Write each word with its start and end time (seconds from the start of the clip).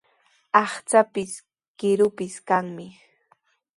Aqchaapis, 0.61 1.33
kiruupis 1.79 2.35
kanmi. 2.47 2.85